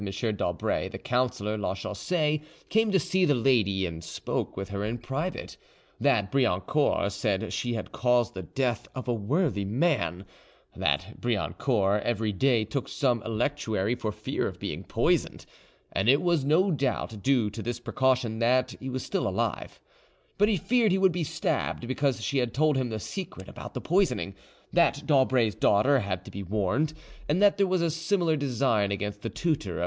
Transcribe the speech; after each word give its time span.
d'Aubray 0.03 0.89
the 0.89 0.97
councillor, 0.97 1.59
Lachaussee 1.59 2.41
came 2.69 2.91
to 2.91 2.99
see 2.99 3.23
the 3.23 3.35
lady 3.35 3.85
and 3.85 4.03
spoke 4.03 4.57
with 4.57 4.69
her 4.69 4.83
in 4.83 4.97
private; 4.97 5.57
that 5.99 6.31
Briancourt 6.31 7.11
said 7.11 7.53
she 7.53 7.75
had 7.75 7.91
caused 7.91 8.33
the 8.33 8.41
death 8.41 8.87
of 8.95 9.07
a 9.07 9.13
worthy 9.13 9.63
men; 9.63 10.25
that 10.75 11.21
Briancourt 11.21 12.01
every 12.01 12.31
day 12.31 12.65
took 12.65 12.89
some 12.89 13.21
electuary 13.21 13.93
for 13.93 14.11
fear 14.11 14.47
of 14.47 14.57
being 14.57 14.83
poisoned, 14.83 15.45
and 15.91 16.09
it 16.09 16.23
was 16.23 16.43
no 16.43 16.71
doubt 16.71 17.21
due 17.21 17.51
to 17.51 17.61
this 17.61 17.79
precaution 17.79 18.39
that 18.39 18.73
he 18.79 18.89
was 18.89 19.03
still 19.05 19.27
alive; 19.27 19.79
but 20.39 20.49
he 20.49 20.57
feared 20.57 20.91
he 20.91 20.97
would 20.97 21.11
be 21.11 21.23
stabbed, 21.23 21.87
because 21.87 22.23
she 22.23 22.39
had 22.39 22.55
told 22.55 22.75
him 22.75 22.89
the 22.89 22.99
secret 22.99 23.47
about 23.47 23.75
the 23.75 23.81
poisoning; 23.81 24.33
that 24.73 25.05
d'Aubray's 25.05 25.53
daughter 25.53 25.99
had 25.99 26.25
to 26.25 26.31
be 26.31 26.41
warned; 26.41 26.93
and 27.29 27.39
that 27.39 27.57
there 27.57 27.67
was 27.67 27.83
a 27.83 27.91
similar 27.91 28.35
design 28.35 28.91
against 28.91 29.21
the 29.21 29.29
tutor 29.29 29.73
of 29.77 29.77
M. 29.77 29.79